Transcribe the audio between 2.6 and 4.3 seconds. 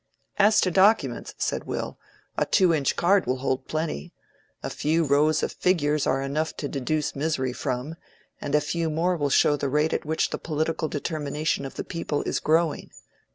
inch card will hold plenty.